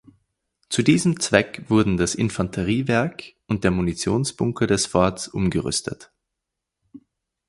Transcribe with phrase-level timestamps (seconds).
[0.69, 6.11] Zu diesem Zweck wurden das Infanteriewerk und der Munitionsbunker des Forts umgerüstet.